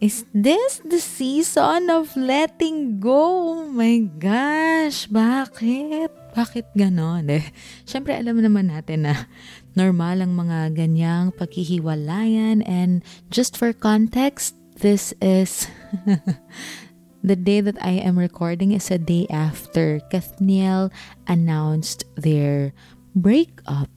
Is 0.00 0.24
this 0.32 0.80
the 0.80 0.96
season 0.96 1.92
of 1.92 2.16
letting 2.16 3.04
go? 3.04 3.20
Oh 3.60 3.68
my 3.68 4.08
gosh, 4.16 5.04
bakit? 5.04 6.08
Bakit 6.32 6.72
ganon? 6.72 7.28
Eh, 7.28 7.44
Siyempre, 7.84 8.16
alam 8.16 8.40
naman 8.40 8.72
natin 8.72 9.04
na 9.04 9.28
normal 9.76 10.24
ang 10.24 10.32
mga 10.32 10.72
ganyang 10.72 11.36
paghihiwalayan 11.36 12.64
and 12.64 13.04
just 13.28 13.60
for 13.60 13.76
context, 13.76 14.56
this 14.80 15.12
is 15.20 15.68
the 17.20 17.36
day 17.36 17.60
that 17.60 17.76
I 17.84 18.00
am 18.00 18.16
recording 18.16 18.72
is 18.72 18.88
a 18.88 18.96
day 18.96 19.28
after 19.28 20.00
Kathniel 20.08 20.88
announced 21.28 22.08
their 22.16 22.72
breakup. 23.12 23.92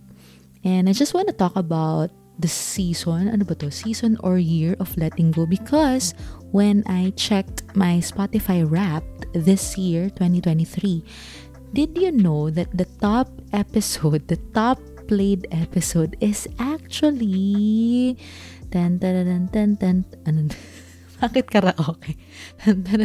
And 0.68 0.92
I 0.92 0.92
just 0.92 1.16
want 1.16 1.32
to 1.32 1.36
talk 1.40 1.56
about 1.56 2.12
the 2.44 2.52
season, 2.52 3.32
ano 3.32 3.48
ba 3.48 3.56
to? 3.64 3.72
Season 3.72 4.20
or 4.20 4.36
year 4.36 4.76
of 4.84 4.92
letting 5.00 5.32
go 5.32 5.48
because 5.48 6.12
when 6.52 6.84
I 6.92 7.16
checked 7.16 7.64
my 7.72 8.04
Spotify 8.04 8.68
Wrapped 8.68 9.32
this 9.32 9.80
year, 9.80 10.12
2023, 10.12 11.08
did 11.72 11.96
you 11.96 12.12
know 12.12 12.52
that 12.52 12.76
the 12.76 12.86
top 13.00 13.32
episode, 13.56 14.28
the 14.28 14.36
top 14.52 14.76
played 15.08 15.48
episode 15.56 16.20
is 16.20 16.44
actually 16.60 18.20
tan 18.76 19.00
tan 19.00 19.24
tan 19.24 19.48
tan 19.48 19.70
tan 19.80 19.98
ano 20.28 20.52
bakit 21.24 21.48
karaoke 21.48 22.20
tan 22.64 23.04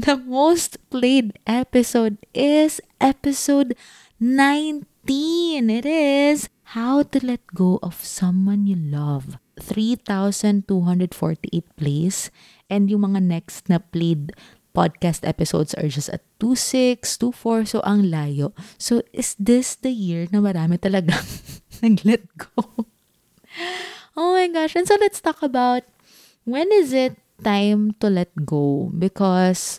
the 0.00 0.16
most 0.24 0.80
played 0.88 1.36
episode 1.44 2.16
is 2.32 2.80
episode 3.00 3.76
19 4.16 5.68
it 5.68 5.84
is 5.84 6.48
how 6.72 7.04
to 7.04 7.18
let 7.20 7.44
go 7.52 7.78
of 7.84 8.00
someone 8.00 8.64
you 8.64 8.76
love 8.76 9.36
3,248 9.60 10.64
plays 11.76 12.30
and 12.70 12.88
yung 12.90 13.12
mga 13.12 13.20
next 13.22 13.68
na 13.68 13.78
played 13.78 14.32
podcast 14.74 15.22
episodes 15.22 15.72
are 15.78 15.86
just 15.86 16.10
at 16.10 16.26
2.6, 16.42 17.06
2.4, 17.06 17.68
so 17.68 17.78
ang 17.86 18.10
layo. 18.10 18.50
So, 18.76 19.06
is 19.14 19.38
this 19.38 19.78
the 19.78 19.94
year 19.94 20.26
na 20.34 20.42
marami 20.42 20.82
talagang 20.82 21.22
nag-let 21.80 22.26
go? 22.34 22.90
oh 24.18 24.34
my 24.34 24.50
gosh. 24.50 24.74
And 24.74 24.84
so, 24.84 24.98
let's 24.98 25.22
talk 25.22 25.40
about 25.46 25.86
when 26.42 26.66
is 26.74 26.90
it 26.90 27.14
time 27.46 27.94
to 28.02 28.10
let 28.10 28.34
go? 28.42 28.90
Because 28.90 29.78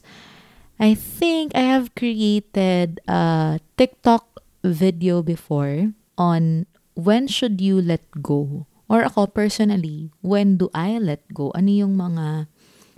I 0.79 0.95
think 0.95 1.51
I 1.55 1.67
have 1.67 1.91
created 1.99 3.03
a 3.07 3.59
TikTok 3.75 4.39
video 4.63 5.21
before 5.21 5.91
on 6.17 6.65
when 6.95 7.27
should 7.27 7.59
you 7.61 7.79
let 7.83 8.07
go? 8.23 8.65
Or 8.87 9.03
ako 9.03 9.27
personally, 9.27 10.09
when 10.23 10.57
do 10.57 10.71
I 10.73 10.97
let 10.97 11.27
go? 11.33 11.51
Ano 11.53 11.69
yung 11.69 11.99
mga 11.99 12.47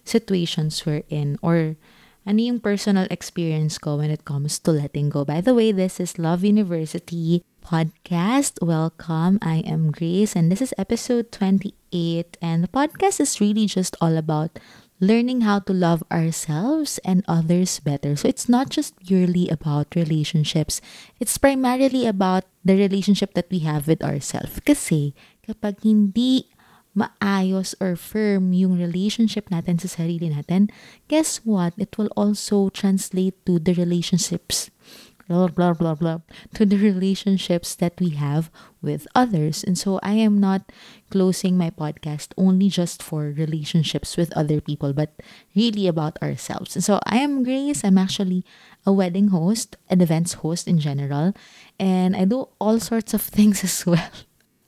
situations 0.05 0.85
we're 0.85 1.03
in 1.09 1.35
or 1.41 1.75
ano 2.27 2.39
yung 2.39 2.59
personal 2.59 3.07
experience 3.09 3.79
ko 3.79 3.99
when 3.99 4.11
it 4.11 4.23
comes 4.23 4.59
to 4.59 4.71
letting 4.71 5.09
go. 5.09 5.25
By 5.25 5.41
the 5.41 5.55
way, 5.55 5.71
this 5.71 5.99
is 5.99 6.19
Love 6.19 6.43
University 6.43 7.43
podcast. 7.63 8.59
Welcome. 8.59 9.39
I 9.41 9.63
am 9.63 9.91
Grace 9.91 10.35
and 10.35 10.51
this 10.51 10.61
is 10.61 10.75
episode 10.77 11.31
28 11.31 12.37
and 12.41 12.63
the 12.63 12.71
podcast 12.71 13.19
is 13.19 13.39
really 13.39 13.65
just 13.65 13.95
all 13.99 14.15
about 14.15 14.59
learning 14.99 15.41
how 15.41 15.59
to 15.59 15.73
love 15.73 16.01
ourselves 16.09 16.97
and 17.05 17.23
others 17.27 17.79
better. 17.79 18.15
So 18.15 18.27
it's 18.27 18.49
not 18.49 18.69
just 18.69 18.97
purely 18.99 19.47
about 19.49 19.95
relationships. 19.95 20.81
It's 21.19 21.37
primarily 21.37 22.05
about 22.05 22.45
the 22.65 22.75
relationship 22.75 23.33
that 23.35 23.49
we 23.49 23.59
have 23.59 23.87
with 23.87 24.01
ourselves. 24.01 24.59
Kasi 24.65 25.13
kapag 25.45 25.85
hindi 25.85 26.49
maayos 26.97 27.77
or 27.77 27.93
firm 27.93 28.57
yung 28.57 28.73
relationship 28.73 29.53
natin 29.53 29.77
sa 29.77 29.85
sarili 29.85 30.33
natin, 30.33 30.73
guess 31.05 31.45
what? 31.45 31.77
It 31.77 31.93
will 32.01 32.09
also 32.17 32.73
translate 32.73 33.37
to 33.45 33.61
the 33.61 33.77
relationships 33.77 34.73
blah 35.27 35.47
blah 35.47 35.73
blah 35.73 35.95
blah 35.95 36.19
to 36.55 36.65
the 36.65 36.77
relationships 36.77 37.75
that 37.75 37.93
we 37.99 38.15
have 38.15 38.49
with 38.81 39.07
others. 39.13 39.63
And 39.63 39.77
so 39.77 39.99
I 40.01 40.13
am 40.13 40.39
not 40.39 40.71
closing 41.11 41.57
my 41.57 41.69
podcast 41.69 42.31
only 42.37 42.69
just 42.69 43.03
for 43.03 43.35
relationships 43.35 44.15
with 44.15 44.35
other 44.35 44.61
people, 44.61 44.93
but 44.93 45.19
really 45.55 45.87
about 45.87 46.21
ourselves. 46.23 46.75
And 46.75 46.83
so 46.83 46.99
I 47.05 47.17
am 47.17 47.43
Grace. 47.43 47.83
I'm 47.83 47.97
actually 47.97 48.45
a 48.85 48.93
wedding 48.93 49.29
host, 49.29 49.75
an 49.89 50.01
events 50.01 50.39
host 50.45 50.67
in 50.67 50.79
general, 50.79 51.33
and 51.79 52.15
I 52.15 52.25
do 52.25 52.47
all 52.59 52.79
sorts 52.79 53.13
of 53.13 53.21
things 53.35 53.63
as 53.63 53.85
well. 53.85 54.11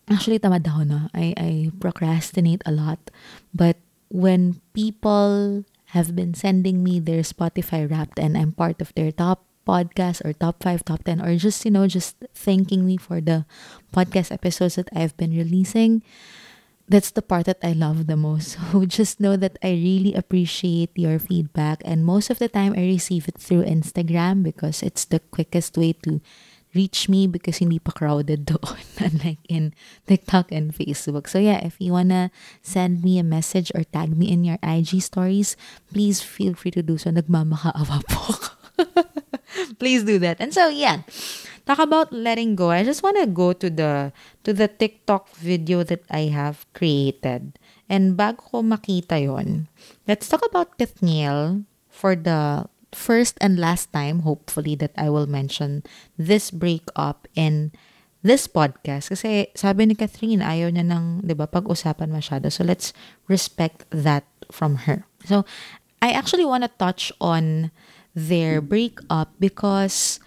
Actually, 0.10 0.42
tamad 0.42 0.66
ako 0.66 0.84
na. 0.84 1.00
I, 1.14 1.38
I 1.38 1.52
procrastinate 1.78 2.66
a 2.66 2.74
lot. 2.74 2.98
But 3.54 3.78
when 4.10 4.58
people 4.74 5.64
have 5.94 6.16
been 6.16 6.34
sending 6.34 6.84
me 6.84 7.00
their 7.00 7.22
Spotify 7.22 7.90
wrapped 7.90 8.18
and 8.18 8.38
I'm 8.38 8.54
part 8.54 8.82
of 8.82 8.94
their 8.94 9.12
top 9.12 9.49
podcast 9.70 10.26
or 10.26 10.34
top 10.34 10.66
5, 10.66 10.82
top 10.82 11.06
10, 11.06 11.22
or 11.22 11.38
just, 11.38 11.62
you 11.62 11.70
know, 11.70 11.86
just 11.86 12.18
thanking 12.34 12.90
me 12.90 12.98
for 12.98 13.22
the 13.22 13.46
podcast 13.94 14.34
episodes 14.34 14.82
that 14.82 14.90
I've 14.90 15.16
been 15.18 15.38
releasing, 15.38 16.02
that's 16.90 17.14
the 17.14 17.22
part 17.22 17.46
that 17.46 17.62
I 17.62 17.78
love 17.78 18.10
the 18.10 18.18
most. 18.18 18.58
So 18.74 18.90
just 18.90 19.22
know 19.22 19.38
that 19.38 19.62
I 19.62 19.78
really 19.78 20.18
appreciate 20.18 20.90
your 20.98 21.22
feedback. 21.22 21.86
And 21.86 22.02
most 22.02 22.34
of 22.34 22.42
the 22.42 22.50
time, 22.50 22.74
I 22.74 22.82
receive 22.82 23.30
it 23.30 23.38
through 23.38 23.70
Instagram 23.70 24.42
because 24.42 24.82
it's 24.82 25.06
the 25.06 25.22
quickest 25.30 25.78
way 25.78 25.94
to 26.10 26.20
reach 26.74 27.10
me 27.10 27.26
because 27.26 27.58
hindi 27.58 27.80
pa 27.80 27.92
crowded 27.94 28.46
doon 28.50 28.78
unlike 29.02 29.42
in 29.50 29.74
TikTok 30.06 30.52
and 30.52 30.74
Facebook. 30.74 31.30
So 31.30 31.38
yeah, 31.38 31.62
if 31.66 31.78
you 31.82 31.94
wanna 31.94 32.30
send 32.62 33.06
me 33.06 33.18
a 33.18 33.26
message 33.26 33.72
or 33.74 33.86
tag 33.86 34.14
me 34.18 34.30
in 34.30 34.44
your 34.44 34.58
IG 34.62 35.02
stories, 35.02 35.58
please 35.90 36.22
feel 36.22 36.54
free 36.54 36.74
to 36.78 36.84
do 36.86 36.98
so. 36.98 37.10
Nagmamakaawa 37.10 38.06
po. 38.06 38.26
please 39.80 40.04
do 40.04 40.20
that. 40.20 40.38
And 40.44 40.54
so 40.54 40.68
yeah, 40.68 41.02
talk 41.66 41.80
about 41.80 42.12
letting 42.14 42.56
go. 42.56 42.70
I 42.70 42.84
just 42.84 43.02
wanna 43.02 43.26
go 43.26 43.54
to 43.56 43.68
the 43.72 44.12
to 44.44 44.52
the 44.54 44.68
TikTok 44.68 45.34
video 45.40 45.82
that 45.88 46.04
I 46.12 46.30
have 46.30 46.68
created. 46.76 47.58
And 47.90 48.14
bago 48.14 48.44
ko 48.54 48.62
makita 48.62 49.18
yon, 49.18 49.66
let's 50.06 50.30
talk 50.30 50.46
about 50.46 50.78
Kathniel 50.78 51.66
for 51.90 52.14
the 52.14 52.70
first 52.94 53.38
and 53.42 53.58
last 53.58 53.94
time, 53.94 54.22
hopefully, 54.22 54.76
that 54.76 54.94
I 54.98 55.10
will 55.10 55.28
mention 55.28 55.84
this 56.18 56.52
breakup 56.52 57.28
in 57.36 57.72
this 58.22 58.48
podcast. 58.48 59.10
Kasi 59.14 59.50
sabi 59.56 59.90
ni 59.90 59.96
Catherine, 59.96 60.42
ayaw 60.46 60.70
niya 60.74 60.86
ng, 60.86 61.26
di 61.26 61.34
ba, 61.34 61.48
pag-usapan 61.48 62.10
masyado. 62.10 62.52
So 62.52 62.66
let's 62.66 62.92
respect 63.30 63.86
that 63.90 64.26
from 64.52 64.90
her. 64.90 65.06
So 65.26 65.46
I 66.02 66.12
actually 66.12 66.46
want 66.46 66.66
to 66.66 66.72
touch 66.80 67.12
on 67.22 67.72
their 68.28 68.60
breakup 68.60 69.32
because 69.40 70.20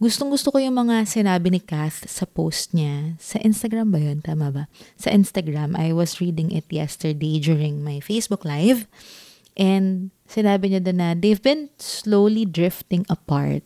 gustong 0.00 0.32
gusto 0.32 0.48
ko 0.48 0.58
yung 0.60 0.80
mga 0.80 1.04
sinabi 1.04 1.52
ni 1.52 1.60
Kath 1.60 2.08
sa 2.08 2.24
post 2.24 2.72
niya. 2.72 3.20
Sa 3.20 3.36
Instagram 3.44 3.92
ba 3.92 4.00
yun? 4.00 4.24
Tama 4.24 4.48
ba? 4.48 4.64
Sa 4.96 5.12
Instagram, 5.12 5.76
I 5.76 5.92
was 5.92 6.20
reading 6.24 6.52
it 6.52 6.68
yesterday 6.72 7.36
during 7.36 7.84
my 7.84 8.00
Facebook 8.00 8.42
Live. 8.48 8.88
And 9.54 10.10
sinabi 10.26 10.72
niya 10.72 10.82
doon 10.82 10.98
na 10.98 11.08
they've 11.14 11.40
been 11.40 11.70
slowly 11.78 12.42
drifting 12.48 13.06
apart 13.06 13.62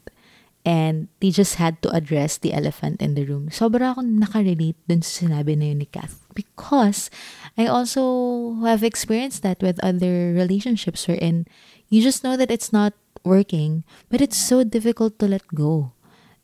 and 0.69 1.09
they 1.25 1.33
just 1.33 1.57
had 1.57 1.81
to 1.81 1.89
address 1.97 2.37
the 2.37 2.53
elephant 2.53 3.01
in 3.01 3.17
the 3.17 3.25
room. 3.25 3.49
Sobra 3.49 3.97
akong 3.97 4.21
nakarelate 4.21 4.77
dun 4.85 5.01
sa 5.01 5.25
sinabi 5.25 5.57
na 5.57 5.73
yun 5.73 5.81
ni 5.81 5.89
Kath 5.89 6.21
because 6.37 7.09
I 7.57 7.65
also 7.67 8.53
have 8.69 8.85
experienced 8.85 9.41
that 9.43 9.65
with 9.65 9.81
other 9.81 10.37
relationships 10.37 11.09
wherein 11.09 11.49
you 11.89 12.05
just 12.05 12.21
know 12.21 12.37
that 12.37 12.53
it's 12.53 12.69
not 12.69 12.93
working 13.29 13.85
but 14.09 14.25
it's 14.25 14.41
so 14.41 14.65
difficult 14.65 15.21
to 15.21 15.29
let 15.29 15.45
go. 15.53 15.93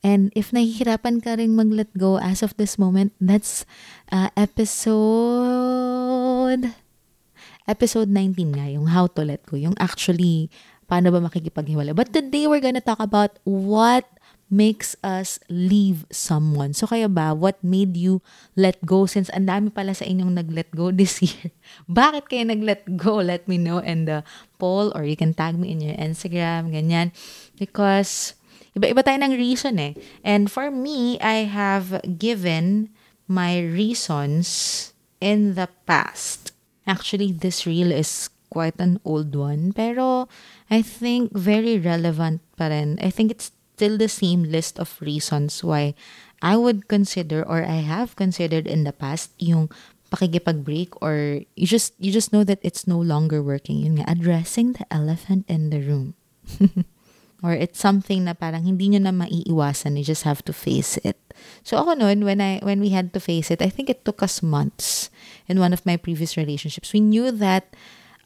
And 0.05 0.29
if 0.37 0.53
nahihirapan 0.53 1.25
ka 1.25 1.41
rin 1.41 1.57
mag-let 1.57 1.89
go 1.97 2.21
as 2.21 2.45
of 2.45 2.53
this 2.61 2.77
moment, 2.77 3.17
that's 3.17 3.65
uh, 4.13 4.29
episode 4.37 5.65
episode 7.65 8.13
19 8.13 8.53
nga, 8.53 8.69
yung 8.69 8.93
how 8.93 9.09
to 9.17 9.25
let 9.25 9.41
go, 9.49 9.57
yung 9.57 9.73
actually, 9.81 10.53
paano 10.85 11.09
ba 11.09 11.25
makikipaghiwalay. 11.25 11.97
But 11.97 12.13
today, 12.13 12.45
we're 12.45 12.61
gonna 12.61 12.85
talk 12.85 13.01
about 13.01 13.41
what 13.49 14.05
makes 14.55 14.95
us 15.03 15.43
leave 15.51 16.07
someone. 16.15 16.71
So 16.79 16.87
kaya 16.87 17.11
ba, 17.11 17.35
what 17.35 17.59
made 17.59 17.99
you 17.99 18.23
let 18.55 18.79
go? 18.87 19.03
Since 19.11 19.27
ang 19.35 19.51
dami 19.51 19.75
pala 19.75 19.99
sa 19.99 20.07
inyong 20.07 20.39
nag-let 20.39 20.71
go 20.71 20.95
this 20.95 21.19
year. 21.27 21.51
Bakit 21.91 22.31
kayo 22.31 22.47
nag-let 22.47 22.87
go? 22.95 23.19
Let 23.19 23.51
me 23.51 23.59
know 23.59 23.83
in 23.83 24.07
the 24.07 24.23
poll 24.63 24.95
or 24.95 25.03
you 25.03 25.19
can 25.19 25.35
tag 25.35 25.59
me 25.59 25.75
in 25.75 25.83
your 25.83 25.99
Instagram, 25.99 26.71
ganyan. 26.71 27.11
Because 27.59 28.39
iba-iba 28.79 29.03
tayo 29.03 29.19
ng 29.19 29.35
reason 29.35 29.75
eh. 29.83 29.99
And 30.23 30.47
for 30.47 30.71
me, 30.71 31.19
I 31.19 31.51
have 31.51 31.99
given 32.07 32.95
my 33.27 33.59
reasons 33.59 34.95
in 35.19 35.59
the 35.59 35.67
past. 35.91 36.55
Actually, 36.87 37.35
this 37.35 37.67
reel 37.67 37.91
is 37.91 38.31
quite 38.53 38.79
an 38.79 39.01
old 39.03 39.35
one, 39.35 39.75
pero 39.75 40.31
I 40.71 40.85
think 40.85 41.33
very 41.35 41.81
relevant 41.81 42.45
pa 42.55 42.71
rin. 42.71 43.01
I 43.03 43.11
think 43.11 43.35
it's 43.35 43.51
still 43.75 43.99
the 43.99 44.09
same 44.09 44.47
list 44.47 44.79
of 44.79 44.95
reasons 45.03 45.67
why 45.67 45.99
I 46.39 46.57
would 46.57 46.87
consider 46.87 47.43
or 47.43 47.67
I 47.67 47.83
have 47.83 48.15
considered 48.15 48.71
in 48.71 48.87
the 48.87 48.95
past 48.95 49.35
yung 49.43 49.69
pakikipag-break 50.15 50.95
or 51.03 51.43
you 51.59 51.67
just 51.67 51.99
you 51.99 52.15
just 52.15 52.31
know 52.31 52.47
that 52.47 52.63
it's 52.63 52.87
no 52.87 53.03
longer 53.03 53.43
working. 53.43 53.83
Yun 53.83 54.07
addressing 54.07 54.79
the 54.79 54.87
elephant 54.95 55.43
in 55.51 55.75
the 55.75 55.83
room. 55.83 56.15
or 57.45 57.53
it's 57.53 57.77
something 57.77 58.25
na 58.25 58.33
parang 58.33 58.65
hindi 58.65 58.89
nyo 58.89 59.05
na 59.05 59.13
maiiwasan. 59.13 60.01
You 60.01 60.05
just 60.07 60.23
have 60.25 60.41
to 60.49 60.55
face 60.55 60.97
it. 61.05 61.21
So 61.61 61.77
ako 61.77 62.01
noon, 62.01 62.25
when, 62.25 62.41
I, 62.41 62.57
when 62.65 62.81
we 62.81 62.89
had 62.97 63.13
to 63.13 63.21
face 63.21 63.51
it, 63.51 63.61
I 63.61 63.69
think 63.69 63.91
it 63.91 64.05
took 64.09 64.23
us 64.23 64.41
months 64.41 65.11
in 65.45 65.61
one 65.61 65.77
of 65.77 65.85
my 65.85 66.01
previous 66.01 66.41
relationships. 66.41 66.97
We 66.97 67.05
knew 67.05 67.29
that 67.33 67.77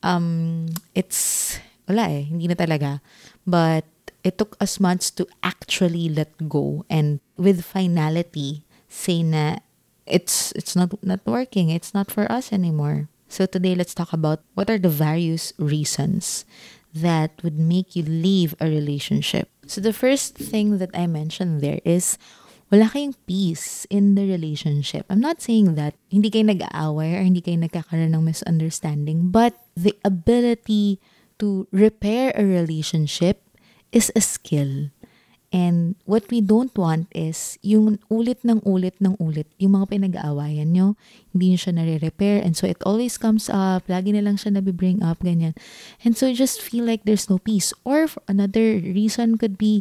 um, 0.06 0.70
it's, 0.94 1.58
wala 1.88 2.06
eh, 2.06 2.30
hindi 2.30 2.46
na 2.46 2.54
talaga. 2.54 3.00
But 3.42 3.90
it 4.24 4.38
took 4.38 4.56
us 4.60 4.80
months 4.80 5.10
to 5.12 5.26
actually 5.42 6.08
let 6.08 6.30
go 6.48 6.84
and 6.90 7.20
with 7.36 7.64
finality 7.64 8.64
say 8.88 9.22
na 9.22 9.62
it's 10.08 10.52
it's 10.56 10.74
not 10.74 10.96
not 11.04 11.20
working. 11.28 11.68
It's 11.70 11.92
not 11.92 12.10
for 12.10 12.30
us 12.32 12.52
anymore. 12.52 13.08
So 13.28 13.44
today 13.44 13.76
let's 13.76 13.92
talk 13.92 14.12
about 14.12 14.40
what 14.56 14.72
are 14.72 14.80
the 14.80 14.92
various 14.92 15.52
reasons 15.60 16.48
that 16.96 17.36
would 17.44 17.60
make 17.60 17.94
you 17.94 18.02
leave 18.02 18.56
a 18.58 18.66
relationship. 18.66 19.52
So 19.68 19.84
the 19.84 19.92
first 19.92 20.34
thing 20.34 20.80
that 20.80 20.90
I 20.96 21.06
mentioned 21.06 21.60
there 21.60 21.84
is 21.84 22.16
wala 22.72 22.88
kayong 22.88 23.16
peace 23.28 23.84
in 23.92 24.16
the 24.16 24.24
relationship. 24.24 25.04
I'm 25.08 25.20
not 25.20 25.40
saying 25.44 25.76
that 25.76 25.96
hindi 26.08 26.32
kayo 26.32 26.48
nag-aaway 26.48 27.16
or 27.16 27.22
hindi 27.24 27.44
kayo 27.44 27.60
nagkakaroon 27.60 28.16
ng 28.16 28.24
misunderstanding, 28.24 29.28
but 29.28 29.56
the 29.76 29.96
ability 30.04 31.00
to 31.40 31.68
repair 31.72 32.32
a 32.36 32.44
relationship 32.44 33.44
is 33.92 34.12
a 34.16 34.20
skill. 34.20 34.90
And 35.48 35.96
what 36.04 36.28
we 36.28 36.44
don't 36.44 36.76
want 36.76 37.08
is 37.16 37.56
yung 37.64 38.04
ulit 38.12 38.44
ng 38.44 38.60
ulit 38.68 39.00
ng 39.00 39.16
ulit, 39.16 39.48
yung 39.56 39.80
mga 39.80 39.96
pinag-aawayan 39.96 40.76
nyo, 40.76 40.92
hindi 41.32 41.56
nyo 41.56 41.58
siya 41.58 41.72
nare-repair. 41.72 42.44
And 42.44 42.52
so 42.52 42.68
it 42.68 42.76
always 42.84 43.16
comes 43.16 43.48
up, 43.48 43.88
lagi 43.88 44.12
na 44.12 44.20
lang 44.20 44.36
siya 44.36 44.52
nabibring 44.60 45.00
up, 45.00 45.24
ganyan. 45.24 45.56
And 46.04 46.20
so 46.20 46.28
you 46.28 46.36
just 46.36 46.60
feel 46.60 46.84
like 46.84 47.08
there's 47.08 47.32
no 47.32 47.40
peace. 47.40 47.72
Or 47.88 48.12
another 48.28 48.76
reason 48.76 49.40
could 49.40 49.56
be 49.56 49.80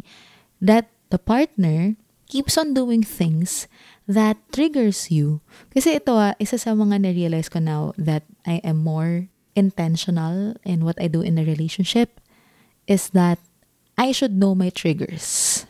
that 0.64 0.88
the 1.12 1.20
partner 1.20 2.00
keeps 2.32 2.56
on 2.56 2.72
doing 2.72 3.04
things 3.04 3.68
that 4.08 4.40
triggers 4.56 5.12
you. 5.12 5.44
Kasi 5.76 6.00
ito 6.00 6.16
ah, 6.16 6.32
isa 6.40 6.56
sa 6.56 6.72
mga 6.72 7.04
na-realize 7.04 7.52
ko 7.52 7.60
now 7.60 7.92
that 8.00 8.24
I 8.48 8.64
am 8.64 8.80
more 8.80 9.28
intentional 9.52 10.56
in 10.64 10.80
what 10.80 10.96
I 10.96 11.12
do 11.12 11.20
in 11.20 11.36
a 11.36 11.44
relationship 11.44 12.24
is 12.88 13.12
that 13.12 13.36
I 13.98 14.14
should 14.14 14.38
know 14.38 14.54
my 14.54 14.70
triggers. 14.70 15.66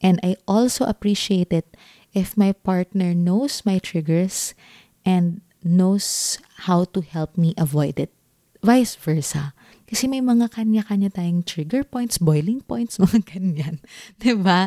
And 0.00 0.22
I 0.22 0.38
also 0.46 0.86
appreciate 0.86 1.50
it 1.50 1.76
if 2.14 2.38
my 2.38 2.54
partner 2.54 3.12
knows 3.12 3.66
my 3.66 3.82
triggers 3.82 4.54
and 5.04 5.42
knows 5.66 6.38
how 6.70 6.86
to 6.94 7.02
help 7.02 7.34
me 7.34 7.58
avoid 7.58 7.98
it. 7.98 8.14
Vice 8.62 8.94
versa. 8.94 9.52
Kasi 9.90 10.06
may 10.06 10.22
mga 10.22 10.54
kanya-kanya 10.54 11.10
tayong 11.10 11.42
trigger 11.42 11.82
points, 11.82 12.22
boiling 12.22 12.62
points, 12.62 12.98
mga 13.02 13.26
ganyan. 13.26 13.82
ba? 13.82 14.22
Diba? 14.22 14.60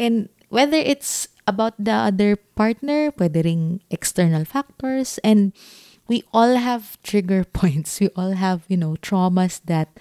And 0.00 0.32
whether 0.48 0.80
it's 0.80 1.28
about 1.44 1.76
the 1.76 1.92
other 1.92 2.36
partner, 2.56 3.12
pwede 3.20 3.44
ring 3.44 3.84
external 3.92 4.48
factors, 4.48 5.20
and 5.20 5.52
we 6.08 6.24
all 6.32 6.56
have 6.56 6.96
trigger 7.04 7.44
points. 7.56 8.00
We 8.00 8.08
all 8.16 8.32
have, 8.32 8.64
you 8.68 8.80
know, 8.80 8.96
traumas 9.00 9.60
that 9.68 9.92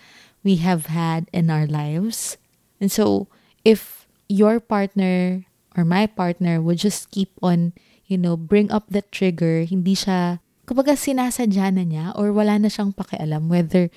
we 0.44 0.58
have 0.64 0.88
had 0.88 1.28
in 1.36 1.52
our 1.52 1.68
lives 1.68 2.38
And 2.80 2.92
so, 2.92 3.28
if 3.64 4.08
your 4.28 4.60
partner 4.60 5.46
or 5.76 5.84
my 5.84 6.08
partner 6.08 6.62
would 6.62 6.80
just 6.80 7.12
keep 7.12 7.32
on, 7.42 7.74
you 8.06 8.18
know, 8.18 8.38
bring 8.38 8.72
up 8.72 8.90
that 8.90 9.12
trigger, 9.12 9.66
hindi 9.66 9.96
siya, 9.96 10.40
kapag 10.66 10.96
sinasadya 10.96 11.74
na 11.74 11.84
niya 11.84 12.06
or 12.16 12.32
wala 12.32 12.58
na 12.58 12.70
siyang 12.70 12.96
pakialam 12.96 13.50
whether 13.50 13.90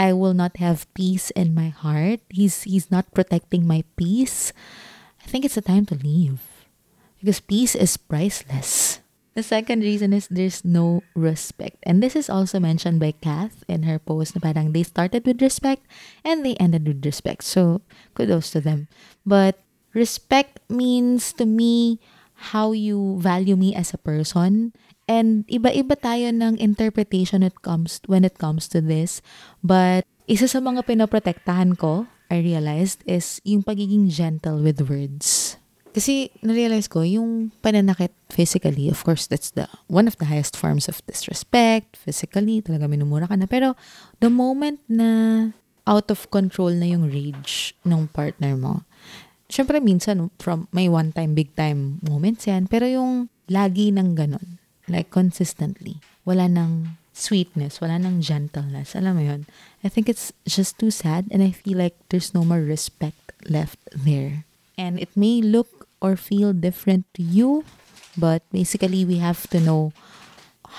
I 0.00 0.16
will 0.16 0.34
not 0.34 0.56
have 0.56 0.88
peace 0.94 1.30
in 1.36 1.54
my 1.54 1.68
heart, 1.68 2.24
he's, 2.32 2.64
he's 2.64 2.90
not 2.90 3.12
protecting 3.12 3.68
my 3.68 3.84
peace, 3.96 4.52
I 5.22 5.28
think 5.28 5.44
it's 5.44 5.60
a 5.60 5.64
time 5.64 5.84
to 5.92 5.94
leave. 5.94 6.40
Because 7.20 7.38
peace 7.38 7.76
is 7.76 7.96
priceless. 7.96 9.01
The 9.32 9.42
second 9.42 9.80
reason 9.80 10.12
is 10.12 10.28
there's 10.28 10.60
no 10.64 11.00
respect. 11.16 11.80
And 11.88 12.02
this 12.02 12.12
is 12.12 12.28
also 12.28 12.60
mentioned 12.60 13.00
by 13.00 13.16
Kath 13.16 13.64
in 13.64 13.88
her 13.88 13.96
post 13.98 14.36
na 14.36 14.44
parang 14.44 14.76
they 14.76 14.84
started 14.84 15.24
with 15.24 15.40
respect 15.40 15.88
and 16.20 16.44
they 16.44 16.52
ended 16.60 16.84
with 16.84 17.00
respect. 17.00 17.44
So, 17.44 17.80
kudos 18.12 18.52
to 18.52 18.60
them. 18.60 18.92
But 19.24 19.56
respect 19.96 20.60
means 20.68 21.32
to 21.40 21.48
me 21.48 21.96
how 22.52 22.76
you 22.76 23.16
value 23.24 23.56
me 23.56 23.72
as 23.72 23.96
a 23.96 24.00
person. 24.00 24.76
And 25.08 25.48
iba-iba 25.48 25.96
tayo 25.96 26.28
ng 26.28 26.60
interpretation 26.60 27.40
it 27.40 27.64
comes 27.64 28.04
when 28.04 28.28
it 28.28 28.36
comes 28.36 28.68
to 28.76 28.84
this. 28.84 29.24
But 29.64 30.04
isa 30.28 30.44
sa 30.44 30.60
mga 30.60 30.84
pinoprotektahan 30.84 31.80
ko, 31.80 32.04
I 32.32 32.40
realized, 32.40 33.04
is 33.04 33.40
yung 33.44 33.64
pagiging 33.64 34.08
gentle 34.08 34.60
with 34.60 34.80
words. 34.88 35.56
Kasi 35.92 36.32
na-realize 36.40 36.88
ko, 36.88 37.04
yung 37.04 37.52
pananakit 37.60 38.16
physically, 38.32 38.88
of 38.88 39.04
course, 39.04 39.28
that's 39.28 39.52
the 39.52 39.68
one 39.92 40.08
of 40.08 40.16
the 40.16 40.24
highest 40.24 40.56
forms 40.56 40.88
of 40.88 41.04
disrespect. 41.04 42.00
Physically, 42.00 42.64
talaga 42.64 42.88
minumura 42.88 43.28
ka 43.28 43.36
na. 43.36 43.44
Pero 43.44 43.76
the 44.24 44.32
moment 44.32 44.80
na 44.88 45.52
out 45.84 46.08
of 46.08 46.32
control 46.32 46.72
na 46.72 46.88
yung 46.88 47.12
rage 47.12 47.76
ng 47.84 48.08
partner 48.08 48.56
mo, 48.56 48.88
syempre 49.52 49.84
minsan 49.84 50.32
from 50.40 50.64
may 50.72 50.88
one 50.88 51.12
time, 51.12 51.36
big 51.36 51.52
time 51.52 52.00
moments 52.00 52.48
yan. 52.48 52.64
Pero 52.72 52.88
yung 52.88 53.28
lagi 53.52 53.92
ng 53.92 54.16
ganun, 54.16 54.56
like 54.88 55.12
consistently, 55.12 56.00
wala 56.24 56.48
nang 56.48 56.96
sweetness, 57.12 57.84
wala 57.84 58.00
nang 58.00 58.24
gentleness. 58.24 58.96
Alam 58.96 59.20
mo 59.20 59.22
yun? 59.22 59.44
I 59.84 59.92
think 59.92 60.08
it's 60.08 60.32
just 60.48 60.80
too 60.80 60.88
sad 60.88 61.28
and 61.28 61.44
I 61.44 61.52
feel 61.52 61.76
like 61.76 62.00
there's 62.08 62.32
no 62.32 62.48
more 62.48 62.64
respect 62.64 63.36
left 63.44 63.78
there. 63.92 64.48
And 64.80 64.96
it 64.96 65.12
may 65.12 65.44
look 65.44 65.81
or 66.02 66.18
feel 66.18 66.52
different 66.52 67.06
to 67.14 67.22
you. 67.22 67.64
But 68.18 68.42
basically, 68.50 69.06
we 69.06 69.22
have 69.22 69.46
to 69.54 69.60
know 69.62 69.94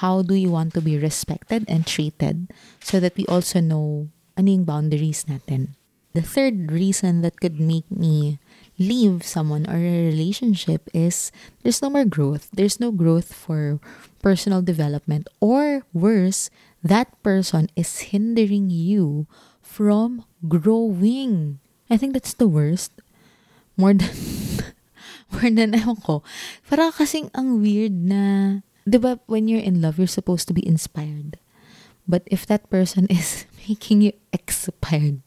how 0.03 0.21
do 0.21 0.35
you 0.35 0.51
want 0.51 0.75
to 0.75 0.81
be 0.81 0.99
respected 0.99 1.63
and 1.71 1.87
treated 1.87 2.51
so 2.83 2.99
that 2.99 3.15
we 3.15 3.25
also 3.31 3.63
know 3.63 4.11
ano 4.35 4.57
boundaries 4.61 5.25
natin. 5.25 5.79
The 6.13 6.21
third 6.21 6.69
reason 6.69 7.25
that 7.25 7.41
could 7.41 7.57
make 7.57 7.89
me 7.89 8.37
leave 8.77 9.25
someone 9.25 9.65
or 9.65 9.81
a 9.81 10.13
relationship 10.13 10.85
is 10.93 11.31
there's 11.63 11.81
no 11.81 11.89
more 11.89 12.05
growth. 12.05 12.49
There's 12.53 12.77
no 12.77 12.91
growth 12.91 13.33
for 13.33 13.81
personal 14.21 14.61
development 14.61 15.27
or 15.41 15.85
worse, 15.93 16.49
that 16.83 17.09
person 17.23 17.69
is 17.75 18.13
hindering 18.13 18.69
you 18.69 19.25
from 19.61 20.25
growing. 20.47 21.59
I 21.89 21.97
think 21.97 22.13
that's 22.13 22.33
the 22.33 22.47
worst. 22.47 22.91
More 23.77 23.93
than 23.93 24.11
more 25.33 25.49
than, 25.49 25.73
ewan 25.73 25.97
ko, 25.97 26.21
parang 26.69 26.93
kasing 26.93 27.33
ang 27.33 27.59
weird 27.59 27.93
na, 27.93 28.61
di 28.85 28.97
ba, 29.01 29.17
when 29.25 29.49
you're 29.49 29.63
in 29.63 29.81
love, 29.81 29.97
you're 29.97 30.11
supposed 30.11 30.47
to 30.47 30.53
be 30.53 30.61
inspired. 30.61 31.41
But 32.07 32.27
if 32.27 32.45
that 32.47 32.67
person 32.69 33.07
is 33.07 33.47
making 33.67 34.03
you 34.03 34.11
expired 34.35 35.23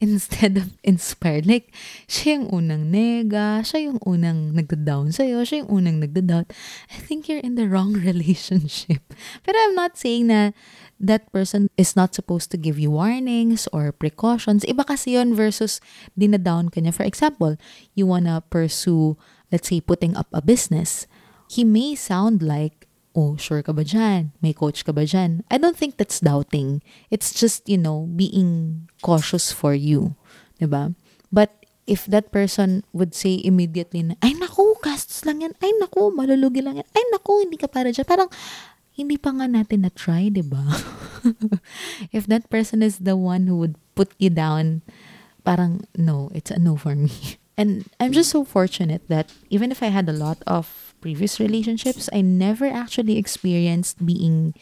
instead 0.00 0.56
of 0.56 0.72
inspired, 0.80 1.44
like, 1.44 1.76
siya 2.08 2.40
yung 2.40 2.48
unang 2.48 2.88
nega, 2.88 3.60
siya 3.60 3.92
yung 3.92 4.00
unang 4.00 4.56
nagda-down 4.56 5.12
sa'yo, 5.12 5.44
siya 5.44 5.64
yung 5.64 5.84
unang 5.84 6.00
nagda-doubt, 6.00 6.48
I 6.88 6.98
think 7.04 7.28
you're 7.28 7.44
in 7.44 7.60
the 7.60 7.68
wrong 7.68 7.92
relationship. 8.08 9.04
Pero 9.44 9.56
I'm 9.60 9.76
not 9.76 10.00
saying 10.00 10.32
na 10.32 10.56
that 10.96 11.28
person 11.32 11.68
is 11.76 11.92
not 11.92 12.16
supposed 12.16 12.48
to 12.50 12.56
give 12.56 12.80
you 12.80 12.90
warnings 12.96 13.68
or 13.72 13.92
precautions. 13.92 14.64
Iba 14.64 14.88
kasi 14.88 15.20
yun 15.20 15.36
versus 15.36 15.80
dinadown 16.16 16.72
ka 16.72 16.80
niya. 16.80 16.96
For 16.96 17.04
example, 17.04 17.60
you 17.92 18.08
wanna 18.08 18.40
pursue 18.48 19.20
let's 19.52 19.68
say, 19.68 19.80
putting 19.80 20.16
up 20.16 20.26
a 20.32 20.42
business, 20.42 21.06
he 21.50 21.62
may 21.64 21.94
sound 21.94 22.42
like, 22.42 22.86
oh, 23.16 23.36
sure 23.40 23.62
ka 23.64 23.72
ba 23.72 23.82
dyan? 23.82 24.36
May 24.44 24.52
coach 24.52 24.84
ka 24.84 24.92
ba 24.92 25.08
dyan? 25.08 25.40
I 25.48 25.56
don't 25.56 25.76
think 25.76 25.96
that's 25.96 26.20
doubting. 26.20 26.84
It's 27.08 27.32
just, 27.32 27.64
you 27.64 27.80
know, 27.80 28.10
being 28.12 28.86
cautious 29.00 29.50
for 29.50 29.72
you. 29.72 30.14
Diba? 30.60 30.94
But 31.32 31.64
if 31.88 32.04
that 32.10 32.34
person 32.34 32.84
would 32.92 33.14
say 33.14 33.40
immediately 33.40 34.02
na, 34.02 34.14
ay 34.20 34.36
naku, 34.36 34.76
gastos 34.84 35.24
lang 35.24 35.40
yan. 35.40 35.54
Ay 35.62 35.72
naku, 35.80 36.12
malulugi 36.12 36.60
lang 36.60 36.76
yan. 36.82 36.88
Ay 36.92 37.04
naku, 37.14 37.46
hindi 37.46 37.56
ka 37.56 37.70
para 37.70 37.88
dyan. 37.88 38.04
Parang, 38.04 38.28
hindi 38.96 39.16
pa 39.16 39.32
nga 39.32 39.46
natin 39.46 39.84
na-try, 39.84 40.32
di 40.32 40.40
ba? 40.40 40.64
if 42.16 42.24
that 42.26 42.48
person 42.48 42.80
is 42.80 43.00
the 43.04 43.16
one 43.16 43.46
who 43.46 43.56
would 43.60 43.76
put 43.94 44.12
you 44.16 44.32
down, 44.32 44.80
parang, 45.44 45.84
no, 45.96 46.32
it's 46.32 46.50
a 46.50 46.58
no 46.58 46.76
for 46.76 46.96
me. 46.96 47.12
And 47.56 47.88
I'm 47.98 48.12
just 48.12 48.30
so 48.30 48.44
fortunate 48.44 49.08
that 49.08 49.32
even 49.48 49.72
if 49.72 49.82
I 49.82 49.88
had 49.88 50.08
a 50.08 50.16
lot 50.16 50.44
of 50.46 50.94
previous 51.00 51.40
relationships, 51.40 52.08
I 52.12 52.20
never 52.20 52.66
actually 52.68 53.16
experienced 53.16 54.04
being 54.04 54.52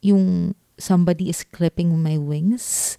yung 0.00 0.54
somebody 0.78 1.28
is 1.28 1.44
clipping 1.44 2.02
my 2.02 2.16
wings. 2.16 2.96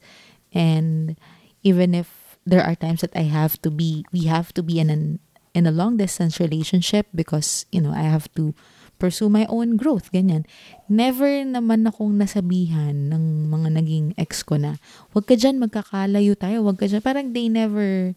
And 0.54 1.18
even 1.64 1.96
if 1.96 2.38
there 2.46 2.62
are 2.62 2.76
times 2.76 3.02
that 3.02 3.16
I 3.16 3.26
have 3.26 3.62
to 3.64 3.72
be, 3.72 4.06
we 4.12 4.26
have 4.30 4.54
to 4.54 4.62
be 4.62 4.80
in 4.80 4.90
an 4.90 5.20
in 5.54 5.66
a 5.66 5.74
long 5.74 5.98
distance 5.98 6.40
relationship 6.40 7.08
because, 7.14 7.66
you 7.72 7.82
know, 7.82 7.90
I 7.90 8.06
have 8.06 8.30
to 8.38 8.54
pursue 9.00 9.32
my 9.32 9.48
own 9.50 9.80
growth, 9.80 10.12
ganyan. 10.12 10.46
Never 10.92 11.42
naman 11.42 11.88
akong 11.88 12.20
nasabihan 12.20 13.10
ng 13.10 13.50
mga 13.50 13.82
naging 13.82 14.08
ex 14.20 14.44
ko 14.44 14.60
na, 14.60 14.78
wag 15.16 15.26
ka 15.26 15.34
dyan, 15.34 15.58
magkakalayo 15.58 16.36
tayo, 16.38 16.62
wag 16.68 16.78
ka 16.78 16.86
dyan. 16.86 17.02
Parang 17.02 17.32
they 17.32 17.48
never, 17.48 18.14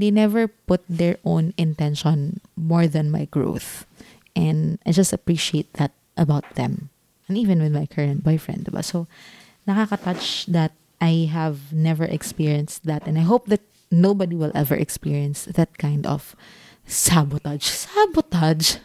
they 0.00 0.10
never 0.10 0.48
put 0.48 0.80
their 0.88 1.16
own 1.24 1.52
intention 1.56 2.40
more 2.56 2.86
than 2.86 3.10
my 3.10 3.26
growth. 3.26 3.86
And 4.34 4.78
I 4.86 4.92
just 4.92 5.12
appreciate 5.12 5.72
that 5.74 5.92
about 6.16 6.54
them. 6.54 6.88
And 7.28 7.36
even 7.36 7.62
with 7.62 7.72
my 7.72 7.86
current 7.86 8.24
boyfriend, 8.24 8.64
diba? 8.64 8.84
So, 8.84 9.06
nakaka-touch 9.68 10.46
that 10.46 10.72
I 11.00 11.30
have 11.30 11.72
never 11.72 12.04
experienced 12.04 12.86
that. 12.86 13.06
And 13.06 13.18
I 13.18 13.22
hope 13.22 13.46
that 13.46 13.62
nobody 13.90 14.34
will 14.36 14.52
ever 14.54 14.74
experience 14.74 15.44
that 15.44 15.78
kind 15.78 16.06
of 16.06 16.34
sabotage. 16.86 17.64
Sabotage? 17.86 18.76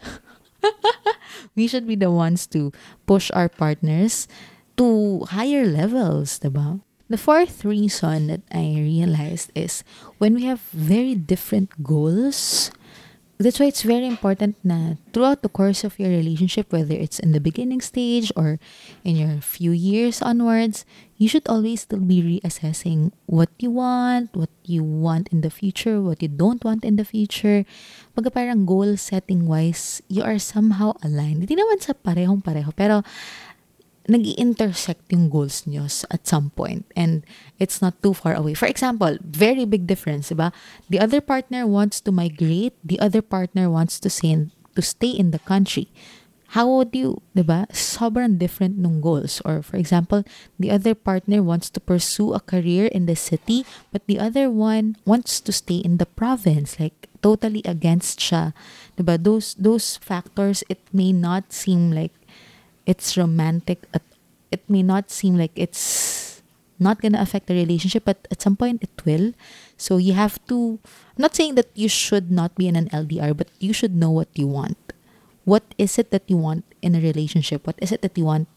we 1.56 1.66
should 1.66 1.86
be 1.86 1.96
the 1.96 2.10
ones 2.10 2.46
to 2.48 2.72
push 3.06 3.30
our 3.32 3.48
partners 3.48 4.28
to 4.76 5.24
higher 5.30 5.64
levels, 5.64 6.38
diba? 6.38 6.80
The 7.06 7.18
fourth 7.18 7.64
reason 7.64 8.26
that 8.26 8.42
I 8.50 8.82
realized 8.82 9.54
is 9.54 9.86
when 10.18 10.34
we 10.34 10.44
have 10.50 10.58
very 10.74 11.14
different 11.14 11.70
goals, 11.78 12.72
that's 13.38 13.60
why 13.60 13.70
it's 13.70 13.86
very 13.86 14.10
important 14.10 14.58
na 14.64 14.98
throughout 15.12 15.46
the 15.46 15.52
course 15.52 15.84
of 15.84 16.00
your 16.02 16.10
relationship, 16.10 16.72
whether 16.72 16.98
it's 16.98 17.22
in 17.22 17.30
the 17.30 17.38
beginning 17.38 17.80
stage 17.80 18.32
or 18.34 18.58
in 19.04 19.14
your 19.14 19.38
few 19.38 19.70
years 19.70 20.18
onwards, 20.18 20.82
you 21.14 21.28
should 21.28 21.46
always 21.46 21.86
still 21.86 22.02
be 22.02 22.42
reassessing 22.42 23.12
what 23.26 23.54
you 23.62 23.70
want, 23.70 24.34
what 24.34 24.50
you 24.64 24.82
want 24.82 25.28
in 25.28 25.46
the 25.46 25.50
future, 25.50 26.02
what 26.02 26.22
you 26.22 26.28
don't 26.28 26.64
want 26.64 26.84
in 26.84 26.96
the 26.96 27.04
future. 27.06 27.62
Pagka 28.18 28.34
parang 28.34 28.66
goal 28.66 28.96
setting 28.96 29.46
wise, 29.46 30.02
you 30.08 30.26
are 30.26 30.42
somehow 30.42 30.98
aligned. 31.06 31.46
Hindi 31.46 31.54
naman 31.54 31.78
sa 31.78 31.94
parehong 31.94 32.42
pareho, 32.42 32.74
pero 32.74 33.06
nag 34.08 34.26
intersect 34.38 35.02
yung 35.10 35.28
goals 35.28 35.66
nyo 35.66 35.86
at 36.10 36.26
some 36.26 36.50
point 36.54 36.86
and 36.94 37.26
it's 37.58 37.82
not 37.82 37.98
too 38.02 38.14
far 38.14 38.34
away. 38.34 38.54
For 38.54 38.66
example, 38.66 39.18
very 39.20 39.64
big 39.66 39.86
difference, 39.86 40.30
diba? 40.30 40.54
The 40.90 41.00
other 41.00 41.20
partner 41.20 41.66
wants 41.66 42.00
to 42.06 42.12
migrate, 42.12 42.74
the 42.84 42.98
other 43.00 43.22
partner 43.22 43.70
wants 43.70 43.98
to 44.00 44.10
stay 44.10 44.30
in, 44.30 44.50
to 44.74 44.82
stay 44.82 45.10
in 45.10 45.30
the 45.30 45.42
country. 45.42 45.90
How 46.54 46.70
would 46.78 46.94
you, 46.94 47.20
diba? 47.34 47.66
Sobrang 47.74 48.38
different 48.38 48.78
nung 48.78 49.02
goals. 49.02 49.42
Or 49.44 49.62
for 49.62 49.76
example, 49.76 50.22
the 50.58 50.70
other 50.70 50.94
partner 50.94 51.42
wants 51.42 51.68
to 51.74 51.80
pursue 51.80 52.32
a 52.32 52.40
career 52.40 52.86
in 52.86 53.06
the 53.06 53.16
city, 53.18 53.66
but 53.90 54.06
the 54.06 54.22
other 54.22 54.48
one 54.48 54.96
wants 55.04 55.40
to 55.42 55.50
stay 55.50 55.82
in 55.82 55.98
the 55.98 56.06
province. 56.06 56.78
Like, 56.78 57.10
totally 57.20 57.62
against 57.66 58.20
siya. 58.20 58.54
Diba? 58.96 59.18
Those, 59.18 59.58
those 59.58 59.98
factors, 59.98 60.62
it 60.70 60.78
may 60.92 61.12
not 61.12 61.52
seem 61.52 61.90
like 61.90 62.14
it's 62.86 63.18
romantic. 63.18 63.84
It 64.50 64.62
may 64.70 64.82
not 64.82 65.10
seem 65.10 65.36
like 65.36 65.52
it's 65.54 66.40
not 66.78 67.02
gonna 67.02 67.20
affect 67.20 67.46
the 67.46 67.54
relationship 67.54 68.04
but 68.06 68.28
at 68.30 68.40
some 68.40 68.56
point 68.56 68.82
it 68.82 68.94
will. 69.04 69.34
So 69.76 69.98
you 69.98 70.14
have 70.14 70.38
to 70.46 70.78
I'm 71.18 71.22
not 71.28 71.34
saying 71.34 71.56
that 71.56 71.68
you 71.74 71.88
should 71.88 72.30
not 72.30 72.54
be 72.54 72.68
in 72.68 72.76
an 72.76 72.88
ldr 72.90 73.36
but 73.36 73.48
you 73.58 73.72
should 73.72 73.96
know 73.96 74.10
what 74.10 74.28
you 74.34 74.46
want. 74.46 74.78
What 75.44 75.62
is 75.78 75.98
it 75.98 76.10
that 76.10 76.24
you 76.26 76.36
want 76.36 76.64
in 76.82 76.94
a 76.94 77.00
relationship? 77.02 77.66
What 77.66 77.78
is 77.82 77.92
it 77.92 78.02
that 78.02 78.16
you 78.16 78.24
want 78.24 78.48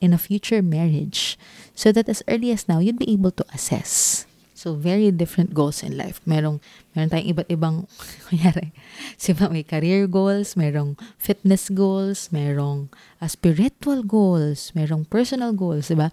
in 0.00 0.12
a 0.12 0.20
future 0.20 0.62
marriage? 0.62 1.38
So 1.74 1.92
that 1.92 2.08
as 2.08 2.22
early 2.28 2.52
as 2.52 2.68
now 2.68 2.78
you'd 2.78 2.98
be 3.00 3.12
able 3.12 3.32
to 3.32 3.44
assess 3.52 4.27
So, 4.58 4.74
very 4.74 5.14
different 5.14 5.54
goals 5.54 5.86
in 5.86 5.94
life. 5.94 6.18
Merong, 6.26 6.58
meron 6.90 7.14
tayong 7.14 7.30
iba't 7.30 7.46
ibang, 7.46 7.86
kunyari, 8.26 8.74
siba 9.14 9.46
may 9.46 9.62
career 9.62 10.10
goals, 10.10 10.58
merong 10.58 10.98
fitness 11.14 11.70
goals, 11.70 12.34
merong 12.34 12.90
uh, 13.22 13.30
spiritual 13.30 14.02
goals, 14.02 14.74
merong 14.74 15.06
personal 15.06 15.54
goals, 15.54 15.94
diba? 15.94 16.10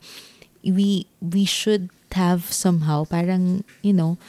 We, 0.61 1.09
we 1.17 1.49
should 1.49 1.89
have 2.13 2.53
somehow, 2.53 3.09
parang, 3.09 3.65
you 3.81 3.97
know, 3.97 4.21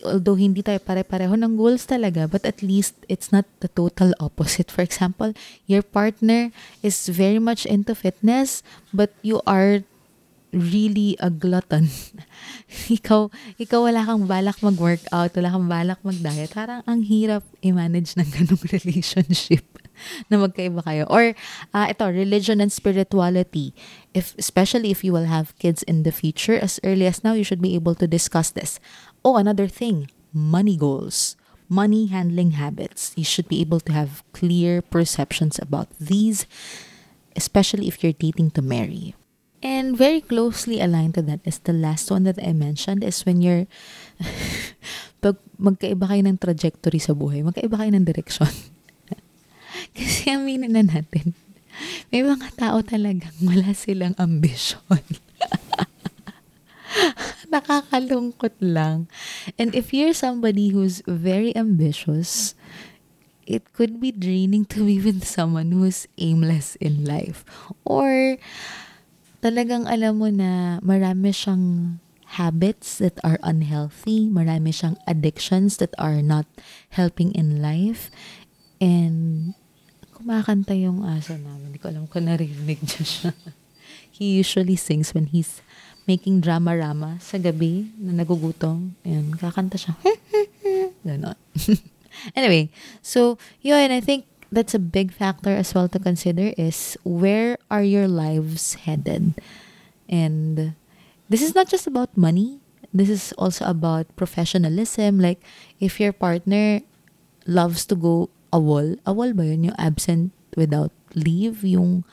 although 0.00 0.40
hindi 0.40 0.64
tayo 0.64 0.80
pare-pareho 0.80 1.36
ng 1.36 1.52
goals 1.60 1.84
talaga, 1.84 2.24
but 2.24 2.48
at 2.48 2.64
least 2.64 2.96
it's 3.04 3.36
not 3.36 3.44
the 3.60 3.68
total 3.68 4.16
opposite. 4.16 4.72
For 4.72 4.80
example, 4.80 5.36
your 5.68 5.84
partner 5.84 6.50
is 6.80 7.04
very 7.12 7.38
much 7.38 7.68
into 7.68 7.92
fitness, 7.92 8.64
but 8.96 9.12
you 9.20 9.44
are 9.44 9.84
really 10.52 11.16
a 11.20 11.30
glutton. 11.30 11.88
ikaw, 12.98 13.28
ikaw 13.60 13.80
wala 13.84 14.02
kang 14.04 14.24
balak 14.24 14.58
mag-workout, 14.64 15.30
wala 15.36 15.48
kang 15.52 15.68
balak 15.68 16.00
mag-diet. 16.00 16.50
Parang 16.52 16.80
ang 16.88 17.04
hirap 17.04 17.44
i-manage 17.60 18.16
ng 18.16 18.28
ganong 18.32 18.62
relationship 18.74 19.64
na 20.30 20.40
magkaiba 20.40 20.82
kayo. 20.84 21.04
Or, 21.08 21.36
uh, 21.74 21.86
ito, 21.88 22.04
religion 22.08 22.60
and 22.60 22.72
spirituality. 22.72 23.74
If, 24.14 24.34
especially 24.38 24.90
if 24.90 25.04
you 25.04 25.12
will 25.12 25.28
have 25.28 25.56
kids 25.58 25.82
in 25.84 26.02
the 26.02 26.12
future, 26.12 26.58
as 26.58 26.80
early 26.84 27.06
as 27.06 27.24
now, 27.24 27.32
you 27.32 27.44
should 27.44 27.62
be 27.62 27.74
able 27.74 27.94
to 27.96 28.06
discuss 28.06 28.50
this. 28.50 28.80
Oh, 29.24 29.36
another 29.36 29.68
thing, 29.68 30.10
money 30.32 30.76
goals. 30.76 31.36
Money 31.72 32.12
handling 32.12 32.52
habits. 32.60 33.16
You 33.16 33.24
should 33.24 33.48
be 33.48 33.60
able 33.64 33.80
to 33.88 33.92
have 33.92 34.20
clear 34.36 34.82
perceptions 34.82 35.56
about 35.56 35.88
these, 35.96 36.44
especially 37.34 37.88
if 37.88 38.04
you're 38.04 38.12
dating 38.12 38.52
to 38.52 38.62
marry. 38.62 39.16
And 39.62 39.94
very 39.94 40.18
closely 40.18 40.82
aligned 40.82 41.14
to 41.14 41.22
that 41.30 41.38
is 41.46 41.62
the 41.62 41.72
last 41.72 42.10
one 42.10 42.26
that 42.26 42.42
I 42.42 42.50
mentioned 42.50 43.06
is 43.06 43.22
when 43.22 43.38
you're, 43.38 43.70
pag 45.22 45.38
magkaiba 45.54 46.10
kayo 46.10 46.22
ng 46.26 46.42
trajectory 46.42 46.98
sa 46.98 47.14
buhay, 47.14 47.46
magkaiba 47.46 47.78
kayo 47.78 47.90
ng 47.94 48.02
direksyon. 48.02 48.50
Kasi 49.96 50.34
aminin 50.34 50.74
na 50.74 50.82
natin, 50.82 51.38
may 52.10 52.26
mga 52.26 52.58
tao 52.58 52.82
talagang 52.82 53.38
wala 53.38 53.70
silang 53.70 54.18
ambisyon. 54.18 54.98
Nakakalungkot 57.54 58.58
lang. 58.58 59.06
And 59.54 59.70
if 59.78 59.94
you're 59.94 60.16
somebody 60.16 60.74
who's 60.74 61.06
very 61.06 61.54
ambitious, 61.54 62.58
it 63.46 63.72
could 63.72 64.00
be 64.00 64.10
draining 64.10 64.64
to 64.74 64.84
be 64.86 64.98
with 64.98 65.22
someone 65.22 65.70
who's 65.72 66.08
aimless 66.18 66.76
in 66.80 67.04
life. 67.04 67.44
Or, 67.84 68.36
talagang 69.42 69.90
alam 69.90 70.22
mo 70.22 70.30
na 70.30 70.78
marami 70.80 71.34
siyang 71.34 71.98
habits 72.38 73.02
that 73.02 73.18
are 73.20 73.36
unhealthy, 73.44 74.30
marami 74.30 74.72
siyang 74.72 74.96
addictions 75.04 75.76
that 75.82 75.92
are 76.00 76.24
not 76.24 76.48
helping 76.94 77.34
in 77.36 77.60
life. 77.60 78.08
And 78.80 79.52
kumakanta 80.16 80.72
yung 80.78 81.02
aso 81.04 81.36
namin. 81.36 81.74
Hindi 81.74 81.82
ko 81.82 81.90
alam 81.90 82.06
kung 82.08 82.30
narinig 82.30 82.80
niya 82.80 83.04
siya. 83.04 83.30
he 84.16 84.38
usually 84.38 84.78
sings 84.78 85.12
when 85.12 85.28
he's 85.28 85.60
making 86.06 86.40
drama-rama 86.40 87.18
sa 87.18 87.36
gabi 87.36 87.90
na 87.98 88.14
nagugutom. 88.14 88.94
Ayan, 89.02 89.34
kakanta 89.36 89.76
siya. 89.76 89.98
Ganon. 91.06 91.36
anyway, 92.38 92.70
so 93.02 93.36
yun, 93.60 93.90
I 93.90 94.00
think 94.00 94.24
that's 94.52 94.76
a 94.76 94.78
big 94.78 95.10
factor 95.10 95.50
as 95.50 95.74
well 95.74 95.88
to 95.88 95.98
consider 95.98 96.52
is 96.60 96.96
where 97.02 97.56
are 97.72 97.82
your 97.82 98.06
lives 98.06 98.84
headed? 98.84 99.34
And 100.08 100.76
this 101.28 101.40
is 101.40 101.56
not 101.56 101.72
just 101.72 101.88
about 101.88 102.14
money. 102.14 102.60
This 102.92 103.08
is 103.08 103.32
also 103.40 103.64
about 103.64 104.14
professionalism. 104.14 105.18
Like, 105.18 105.40
if 105.80 105.98
your 105.98 106.12
partner 106.12 106.84
loves 107.48 107.88
to 107.88 107.96
go 107.96 108.28
awol, 108.52 109.00
awol 109.08 109.32
ba 109.32 109.48
yun? 109.48 109.64
Yung 109.64 109.78
absent 109.80 110.36
without 110.54 110.92
leave, 111.16 111.64
yung 111.64 112.04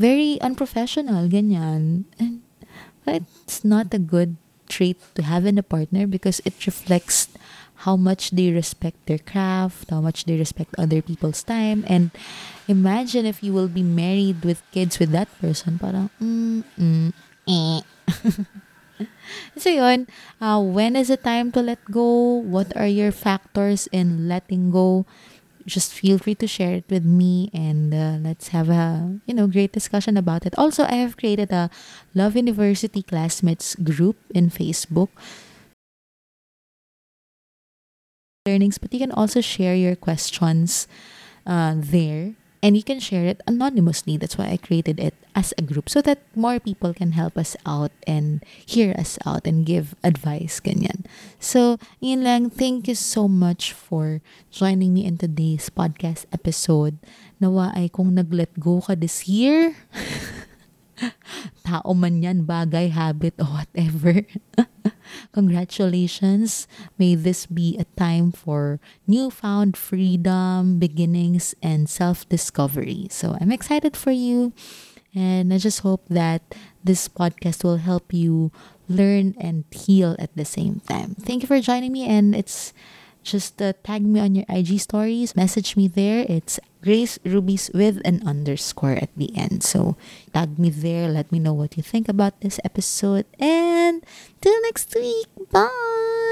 very 0.00 0.40
unprofessional, 0.40 1.28
ganyan. 1.28 2.08
And 2.16 2.40
it's 3.04 3.64
not 3.64 3.92
a 3.92 4.00
good 4.00 4.40
trait 4.72 4.96
to 5.14 5.22
have 5.22 5.44
in 5.44 5.58
a 5.58 5.62
partner 5.62 6.06
because 6.06 6.40
it 6.48 6.56
reflects 6.64 7.28
how 7.82 7.98
much 7.98 8.30
they 8.30 8.50
respect 8.50 8.94
their 9.06 9.18
craft, 9.18 9.90
how 9.90 10.00
much 10.00 10.24
they 10.24 10.38
respect 10.38 10.70
other 10.78 11.02
people's 11.02 11.42
time. 11.42 11.84
And 11.90 12.14
imagine 12.68 13.26
if 13.26 13.42
you 13.42 13.52
will 13.52 13.66
be 13.66 13.82
married 13.82 14.44
with 14.44 14.62
kids 14.70 14.98
with 15.02 15.10
that 15.10 15.26
person. 15.42 15.82
Parang, 15.82 16.10
mm, 16.22 16.62
mm, 16.78 17.10
eh. 17.50 17.82
so 19.58 19.68
yun, 19.70 20.06
uh, 20.40 20.62
when 20.62 20.94
is 20.94 21.10
it 21.10 21.26
time 21.26 21.50
to 21.52 21.60
let 21.60 21.82
go? 21.90 22.38
What 22.38 22.70
are 22.78 22.86
your 22.86 23.10
factors 23.10 23.90
in 23.90 24.28
letting 24.30 24.70
go? 24.70 25.04
Just 25.66 25.94
feel 25.94 26.18
free 26.18 26.34
to 26.42 26.46
share 26.46 26.74
it 26.74 26.86
with 26.90 27.06
me 27.06 27.50
and 27.54 27.94
uh, 27.94 28.18
let's 28.18 28.50
have 28.50 28.66
a 28.66 29.14
you 29.26 29.34
know 29.34 29.46
great 29.46 29.70
discussion 29.70 30.16
about 30.18 30.42
it. 30.42 30.58
Also, 30.58 30.82
I 30.82 30.98
have 30.98 31.14
created 31.14 31.54
a 31.54 31.70
Love 32.18 32.34
University 32.34 33.02
classmates 33.02 33.78
group 33.78 34.18
in 34.34 34.50
Facebook 34.50 35.14
learnings, 38.46 38.78
but 38.78 38.92
you 38.92 38.98
can 38.98 39.12
also 39.12 39.40
share 39.40 39.74
your 39.74 39.94
questions 39.94 40.88
uh, 41.46 41.74
there 41.76 42.34
And 42.62 42.78
you 42.78 42.86
can 42.86 43.02
share 43.02 43.26
it 43.26 43.42
anonymously. 43.50 44.14
That's 44.16 44.38
why 44.38 44.46
I 44.46 44.56
created 44.56 45.02
it 45.02 45.18
as 45.34 45.50
a 45.58 45.66
group 45.66 45.90
so 45.90 45.98
that 46.06 46.22
more 46.38 46.62
people 46.62 46.94
can 46.94 47.10
help 47.10 47.34
us 47.34 47.58
out 47.66 47.90
and 48.06 48.38
hear 48.46 48.94
us 48.94 49.18
out 49.26 49.50
and 49.50 49.66
give 49.66 49.98
advice. 50.06 50.62
Ganyan. 50.62 51.02
So, 51.42 51.82
yun 51.98 52.22
lang. 52.22 52.54
Thank 52.54 52.86
you 52.86 52.94
so 52.94 53.26
much 53.26 53.74
for 53.74 54.22
joining 54.54 54.94
me 54.94 55.02
in 55.02 55.18
today's 55.18 55.74
podcast 55.74 56.30
episode. 56.30 57.02
Nawa 57.42 57.74
ay 57.74 57.90
kung 57.90 58.14
nag-let 58.14 58.54
go 58.62 58.78
ka 58.78 58.94
this 58.94 59.26
year, 59.26 59.74
tao 61.66 61.92
man 61.94 62.22
yan, 62.22 62.44
bagay, 62.44 62.90
habit, 62.90 63.34
or 63.38 63.62
whatever. 63.62 64.22
Congratulations. 65.36 66.66
May 66.98 67.14
this 67.14 67.46
be 67.46 67.76
a 67.78 67.86
time 67.98 68.32
for 68.32 68.80
newfound 69.06 69.76
freedom, 69.76 70.78
beginnings, 70.78 71.54
and 71.62 71.88
self 71.88 72.28
discovery. 72.28 73.08
So 73.10 73.36
I'm 73.40 73.52
excited 73.52 73.96
for 73.96 74.10
you. 74.10 74.52
And 75.14 75.52
I 75.52 75.58
just 75.58 75.80
hope 75.84 76.08
that 76.08 76.40
this 76.82 77.06
podcast 77.06 77.64
will 77.64 77.76
help 77.76 78.14
you 78.14 78.50
learn 78.88 79.36
and 79.38 79.64
heal 79.70 80.16
at 80.18 80.32
the 80.36 80.44
same 80.44 80.80
time. 80.88 81.14
Thank 81.20 81.42
you 81.42 81.48
for 81.48 81.60
joining 81.60 81.92
me. 81.92 82.08
And 82.08 82.34
it's 82.34 82.72
just 83.22 83.62
uh, 83.62 83.72
tag 83.82 84.02
me 84.02 84.20
on 84.20 84.34
your 84.34 84.46
IG 84.48 84.78
stories, 84.80 85.34
message 85.34 85.76
me 85.76 85.88
there. 85.88 86.26
It's 86.28 86.58
Grace 86.82 87.18
Rubies 87.24 87.70
with 87.72 88.02
an 88.04 88.22
underscore 88.26 88.98
at 88.98 89.10
the 89.16 89.30
end. 89.36 89.62
So 89.62 89.96
tag 90.34 90.58
me 90.58 90.70
there. 90.70 91.08
Let 91.08 91.30
me 91.30 91.38
know 91.38 91.54
what 91.54 91.76
you 91.76 91.82
think 91.82 92.08
about 92.08 92.40
this 92.40 92.58
episode. 92.64 93.26
And 93.38 94.04
till 94.40 94.60
next 94.62 94.94
week. 94.94 95.30
Bye. 95.50 96.31